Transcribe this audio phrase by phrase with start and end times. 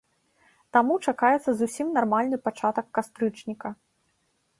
[0.77, 3.69] Таму чакаецца зусім нармальны пачатак кастрычніка.